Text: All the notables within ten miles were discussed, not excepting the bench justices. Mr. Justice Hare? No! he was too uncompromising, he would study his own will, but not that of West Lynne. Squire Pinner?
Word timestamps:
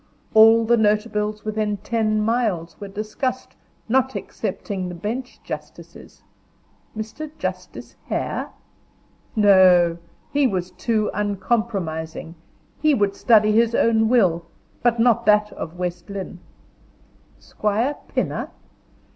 All 0.33 0.65
the 0.65 0.77
notables 0.77 1.45
within 1.45 1.77
ten 1.77 2.21
miles 2.21 2.75
were 2.79 2.87
discussed, 2.87 3.55
not 3.87 4.15
excepting 4.15 4.89
the 4.89 4.95
bench 4.95 5.39
justices. 5.43 6.23
Mr. 6.97 7.29
Justice 7.37 7.93
Hare? 8.07 8.49
No! 9.35 9.99
he 10.33 10.47
was 10.47 10.71
too 10.71 11.11
uncompromising, 11.13 12.33
he 12.81 12.95
would 12.95 13.15
study 13.15 13.51
his 13.51 13.75
own 13.75 14.09
will, 14.09 14.43
but 14.81 14.99
not 14.99 15.27
that 15.27 15.53
of 15.53 15.77
West 15.77 16.09
Lynne. 16.09 16.39
Squire 17.37 17.95
Pinner? 18.07 18.49